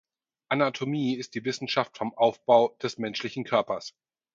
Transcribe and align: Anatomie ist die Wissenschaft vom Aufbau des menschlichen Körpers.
Anatomie 0.49 1.13
ist 1.19 1.35
die 1.35 1.45
Wissenschaft 1.45 1.95
vom 1.95 2.11
Aufbau 2.17 2.69
des 2.81 2.97
menschlichen 2.97 3.43
Körpers. 3.43 3.93